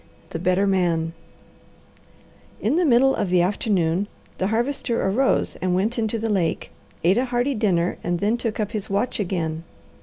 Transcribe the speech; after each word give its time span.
THE 0.31 0.39
BETTER 0.39 0.65
MAN 0.65 1.13
In 2.59 2.75
the 2.75 2.85
middle 2.87 3.13
of 3.15 3.29
the 3.29 3.43
afternoon 3.43 4.07
the 4.39 4.47
Harvester 4.47 5.07
arose 5.07 5.57
and 5.61 5.75
went 5.75 5.99
into 5.99 6.17
the 6.17 6.27
lake, 6.27 6.71
ate 7.03 7.19
a 7.19 7.25
hearty 7.25 7.53
dinner, 7.53 7.99
and 8.03 8.17
then 8.19 8.35
took 8.35 8.59
up 8.59 8.71
his 8.71 8.89
watch 8.89 9.19
again. 9.19 9.63